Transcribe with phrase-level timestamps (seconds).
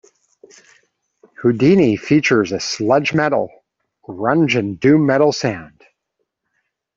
[1.43, 3.51] "Houdini" features a sludge metal,
[4.03, 5.79] grunge and doom metal sound.